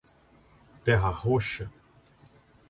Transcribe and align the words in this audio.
Terra 0.83 1.11
Roxa 1.13 1.69